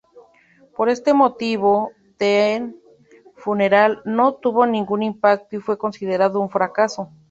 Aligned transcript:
Por 0.75 0.89
este 0.89 1.13
motivo, 1.13 1.91
"The 2.17 2.73
Funeral" 3.35 4.01
no 4.03 4.33
tuvo 4.33 4.65
ningún 4.65 5.03
impacto 5.03 5.55
y 5.55 5.59
fue 5.61 5.77
considerado 5.77 6.39
un 6.39 6.49
fracaso. 6.49 7.11